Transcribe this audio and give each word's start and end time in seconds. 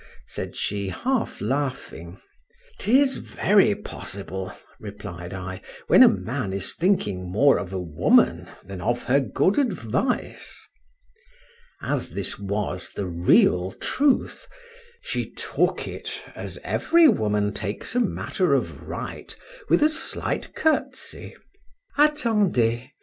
said 0.25 0.55
she, 0.55 0.87
half 0.87 1.39
laughing. 1.41 2.19
'Tis 2.79 3.17
very 3.17 3.75
possible, 3.75 4.51
replied 4.79 5.31
I, 5.31 5.61
when 5.85 6.01
a 6.01 6.07
man 6.09 6.53
is 6.53 6.73
thinking 6.73 7.31
more 7.31 7.59
of 7.59 7.71
a 7.71 7.79
woman 7.79 8.49
than 8.63 8.81
of 8.81 9.03
her 9.03 9.19
good 9.19 9.59
advice. 9.59 10.59
As 11.83 12.09
this 12.09 12.39
was 12.39 12.93
the 12.95 13.05
real 13.05 13.73
truth—she 13.73 15.33
took 15.33 15.87
it, 15.87 16.23
as 16.33 16.57
every 16.63 17.07
woman 17.07 17.53
takes 17.53 17.93
a 17.93 17.99
matter 17.99 18.55
of 18.55 18.87
right, 18.87 19.35
with 19.69 19.83
a 19.83 19.89
slight 19.89 20.55
curtsey. 20.55 21.35
—Attendez! 21.95 22.89